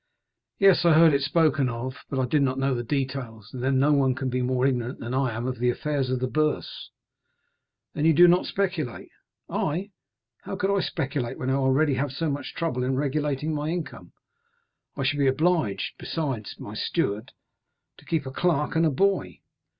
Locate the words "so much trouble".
12.11-12.83